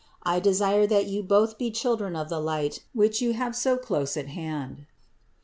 [0.23, 4.17] I desire that you both be children of the Light, which you have so close
[4.17, 4.87] at hand." 682.